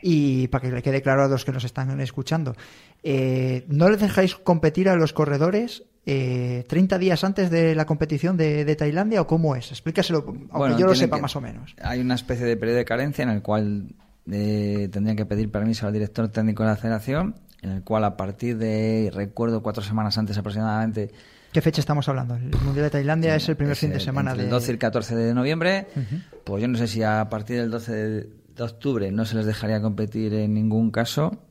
y 0.00 0.46
para 0.48 0.62
que 0.62 0.70
le 0.70 0.82
quede 0.82 1.02
claro 1.02 1.24
a 1.24 1.28
los 1.28 1.44
que 1.44 1.52
nos 1.52 1.64
están 1.64 2.00
escuchando. 2.00 2.54
¿No 3.02 3.88
les 3.88 4.00
dejáis 4.00 4.36
competir 4.36 4.88
a 4.88 4.96
los 4.96 5.12
corredores 5.12 5.84
eh, 6.06 6.64
30 6.68 6.98
días 6.98 7.24
antes 7.24 7.50
de 7.50 7.74
la 7.74 7.84
competición 7.84 8.36
de, 8.36 8.64
de 8.64 8.76
Tailandia 8.76 9.20
o 9.20 9.26
cómo 9.26 9.56
es? 9.56 9.70
Explícaselo, 9.72 10.24
aunque 10.26 10.48
Bueno, 10.56 10.78
yo 10.78 10.86
lo 10.86 10.94
sepa 10.94 11.18
más 11.18 11.34
o 11.36 11.40
menos. 11.40 11.74
Hay 11.82 12.00
una 12.00 12.14
especie 12.14 12.46
de 12.46 12.56
periodo 12.56 12.78
de 12.78 12.84
carencia 12.84 13.22
en 13.24 13.30
el 13.30 13.42
cual 13.42 13.88
eh, 14.30 14.88
tendrían 14.92 15.16
que 15.16 15.26
pedir 15.26 15.50
permiso 15.50 15.86
al 15.86 15.92
director 15.92 16.28
técnico 16.28 16.62
de 16.62 16.68
la 16.70 16.76
federación, 16.76 17.34
en 17.62 17.70
el 17.70 17.82
cual 17.82 18.04
a 18.04 18.16
partir 18.16 18.56
de, 18.56 19.10
recuerdo, 19.12 19.62
cuatro 19.62 19.82
semanas 19.82 20.16
antes 20.16 20.38
aproximadamente, 20.38 21.10
¿Qué 21.52 21.62
fecha 21.62 21.80
estamos 21.80 22.06
hablando? 22.10 22.34
El 22.36 22.50
Mundial 22.64 22.84
de 22.84 22.90
Tailandia 22.90 23.34
es 23.34 23.48
el 23.48 23.56
primer 23.56 23.72
es 23.72 23.78
fin 23.78 23.90
de 23.90 23.98
semana 23.98 24.32
entre 24.32 24.42
de... 24.42 24.48
el 24.48 24.50
12 24.50 24.70
y 24.70 24.72
el 24.72 24.78
14 24.78 25.16
de 25.16 25.32
noviembre, 25.32 25.86
Ujú. 25.96 26.16
pues 26.44 26.60
yo 26.60 26.68
no 26.68 26.76
sé 26.76 26.86
si 26.86 27.02
a 27.02 27.26
partir 27.30 27.58
del 27.58 27.70
12 27.70 27.92
de, 27.94 28.28
octubre 28.62 29.10
no 29.10 29.24
se 29.24 29.36
les 29.36 29.46
dejaría 29.46 29.80
competir 29.80 30.34
en 30.34 30.52
ningún 30.52 30.90
caso, 30.90 31.44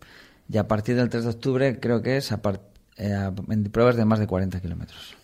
y 0.48 0.58
a 0.58 0.68
partir 0.68 0.96
del 0.96 1.10
3 1.10 1.24
de 1.24 1.30
octubre 1.32 1.80
creo 1.80 2.04
que 2.04 2.18
es 2.18 2.32
a 2.32 2.42
par- 2.42 2.62
eh, 2.98 3.32
en 3.50 3.64
pruebas 3.66 3.96
de 3.96 4.06
más 4.06 4.20
de 4.20 4.28
40 4.28 4.60
kilómetros. 4.62 5.16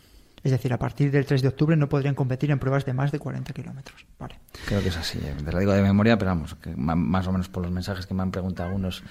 Es 0.44 0.52
decir, 0.52 0.74
a 0.74 0.80
partir 0.80 1.12
del 1.12 1.26
3 1.26 1.44
de 1.44 1.48
octubre 1.50 1.76
no 1.76 1.88
podrían 1.88 2.16
competir 2.16 2.50
en 2.50 2.58
pruebas 2.58 2.84
de 2.84 2.94
más 2.94 3.12
de 3.12 3.20
40 3.20 3.54
kilómetros. 3.54 4.06
Vale. 4.18 4.40
Creo 4.66 4.82
que 4.82 4.90
es 4.90 4.98
así, 4.98 5.20
eh, 5.20 5.36
te 5.44 5.52
lo 5.52 5.60
digo 5.60 5.72
de 5.72 5.84
memoria, 5.84 6.18
pero 6.18 6.32
vamos, 6.32 6.56
que 6.56 6.76
más 6.76 7.28
o 7.28 7.32
menos 7.32 7.48
por 7.48 7.62
los 7.62 7.72
mensajes 7.72 8.08
que 8.08 8.16
me 8.16 8.24
han 8.24 8.32
preguntado 8.32 8.70
algunos 8.70 9.04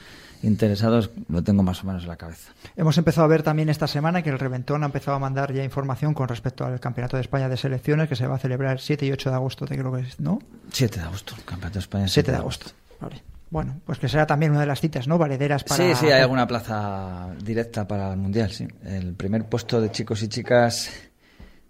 interesados, 0.42 1.10
lo 1.28 1.44
tengo 1.44 1.62
más 1.62 1.84
o 1.84 1.86
menos 1.86 2.02
en 2.02 2.08
la 2.08 2.16
cabeza. 2.16 2.52
Hemos 2.74 2.98
empezado 2.98 3.26
a 3.26 3.28
ver 3.28 3.42
también 3.42 3.68
esta 3.68 3.86
semana 3.86 4.22
que 4.22 4.30
el 4.30 4.38
Reventón 4.38 4.82
ha 4.82 4.86
empezado 4.86 5.16
a 5.16 5.20
mandar 5.20 5.52
ya 5.52 5.62
información 5.62 6.14
con 6.14 6.28
respecto 6.28 6.64
al 6.64 6.80
Campeonato 6.80 7.16
de 7.16 7.20
España 7.20 7.48
de 7.48 7.56
Selecciones 7.56 8.08
que 8.08 8.16
se 8.16 8.26
va 8.26 8.36
a 8.36 8.38
celebrar 8.38 8.72
el 8.72 8.78
7 8.80 9.06
y 9.06 9.12
8 9.12 9.30
de 9.30 9.36
agosto, 9.36 9.66
te 9.66 9.76
creo 9.76 9.92
que 9.92 10.00
es, 10.00 10.18
¿no? 10.18 10.40
7 10.72 10.98
de 10.98 11.06
agosto, 11.06 11.34
Campeonato 11.44 11.74
de 11.74 11.80
España. 11.80 12.08
7 12.08 12.32
de 12.32 12.36
agosto. 12.36 12.66
Vale. 13.00 13.22
Bueno, 13.50 13.80
pues 13.84 13.98
que 13.98 14.08
será 14.08 14.26
también 14.26 14.52
una 14.52 14.60
de 14.60 14.66
las 14.66 14.80
citas, 14.80 15.08
¿no? 15.08 15.18
Valederas 15.18 15.64
para... 15.64 15.84
Sí, 15.84 15.94
sí, 15.94 16.06
hay 16.06 16.22
alguna 16.22 16.46
plaza 16.46 17.34
directa 17.42 17.86
para 17.86 18.12
el 18.12 18.16
Mundial, 18.16 18.50
sí. 18.52 18.66
El 18.84 19.14
primer 19.14 19.48
puesto 19.48 19.80
de 19.80 19.90
chicos 19.90 20.22
y 20.22 20.28
chicas 20.28 20.90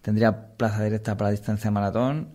tendría 0.02 0.56
plaza 0.56 0.84
directa 0.84 1.16
para 1.16 1.30
distancia 1.30 1.70
maratón 1.70 2.34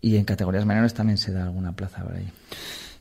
y 0.00 0.16
en 0.16 0.24
categorías 0.24 0.64
menores 0.64 0.94
también 0.94 1.18
se 1.18 1.30
da 1.30 1.44
alguna 1.44 1.72
plaza 1.72 2.02
por 2.02 2.14
ahí. 2.14 2.32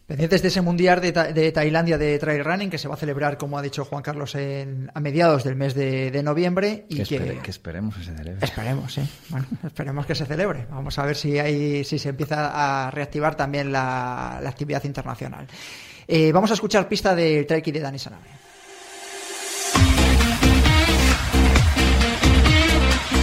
Pendientes 0.10 0.42
de 0.42 0.48
ese 0.48 0.62
Mundial 0.62 1.00
de, 1.02 1.12
Ta- 1.12 1.32
de 1.32 1.52
Tailandia 1.52 2.00
de 2.00 2.18
Trail 2.18 2.44
Running 2.44 2.72
que 2.72 2.80
se 2.80 2.88
va 2.88 2.96
a 2.96 2.98
celebrar, 2.98 3.38
como 3.38 3.60
ha 3.60 3.62
dicho 3.62 3.86
Juan 3.86 4.02
Carlos, 4.02 4.34
en, 4.34 4.90
a 4.92 5.00
mediados 5.00 5.44
del 5.44 5.56
mes 5.56 5.76
de, 5.76 6.10
de 6.10 6.24
noviembre 6.24 6.88
y 6.90 6.98
Que, 6.98 7.04
que... 7.04 7.16
espere- 7.20 7.42
que 7.44 7.52
esperemos 7.52 7.96
que 7.96 8.04
se 8.04 8.16
celebre. 8.16 8.44
Esperemos, 8.44 8.92
sí. 8.92 9.02
Bueno, 9.30 9.46
esperemos 9.64 10.06
que 10.08 10.16
se 10.16 10.26
celebre. 10.26 10.66
Vamos 10.72 10.98
a 10.98 11.06
ver 11.06 11.16
si 11.16 11.38
hay, 11.38 11.84
si 11.84 12.00
se 12.00 12.10
empieza 12.10 12.88
a 12.88 12.90
reactivar 12.90 13.36
también 13.36 13.72
la, 13.72 14.40
la 14.42 14.50
actividad 14.50 14.84
internacional. 14.84 15.46
Eh, 16.08 16.32
vamos 16.32 16.50
a 16.50 16.56
escuchar 16.56 16.88
pista 16.88 17.14
del 17.14 17.46
trek 17.46 17.66
de 17.72 17.80
Dani 17.80 18.00
Sanabria. 18.00 18.34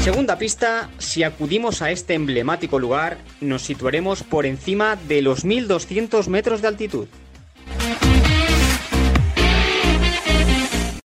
Segunda 0.07 0.39
pista, 0.39 0.89
si 0.99 1.25
acudimos 1.25 1.83
a 1.83 1.91
este 1.91 2.15
emblemático 2.15 2.79
lugar, 2.79 3.19
nos 3.41 3.63
situaremos 3.63 4.23
por 4.23 4.47
encima 4.47 4.95
de 4.95 5.21
los 5.21 5.45
1200 5.45 6.29
metros 6.29 6.63
de 6.63 6.69
altitud. 6.69 7.09